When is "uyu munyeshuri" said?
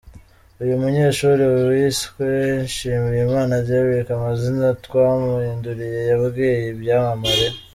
0.63-1.43